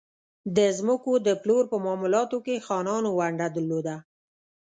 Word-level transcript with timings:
د 0.55 0.57
ځمکو 0.77 1.11
د 1.27 1.29
پلور 1.41 1.63
په 1.71 1.77
معاملاتو 1.85 2.37
کې 2.45 2.63
خانانو 2.67 3.09
ونډه 3.19 3.47
درلوده. 3.55 3.95